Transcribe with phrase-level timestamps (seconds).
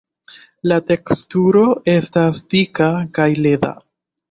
[0.71, 1.61] La teksturo
[1.95, 3.75] estas dika kaj leda.